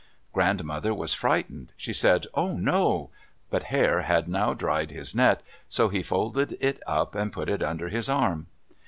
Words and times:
Grandmother 0.33 0.95
was 0.95 1.13
frightened. 1.13 1.73
She 1.77 1.93
said, 1.93 2.25
"Oh, 2.33 2.53
no!" 2.53 3.11
But 3.51 3.65
Hare 3.65 4.01
had 4.01 4.27
now 4.27 4.55
dried 4.55 4.89
his 4.89 5.13
net, 5.13 5.43
so 5.69 5.89
he 5.89 6.01
folded 6.01 6.57
it 6.59 6.81
up 6.87 7.13
and 7.13 7.31
put 7.31 7.49
it 7.49 7.61
under 7.61 7.87
his 7.89 8.09
arm. 8.09 8.47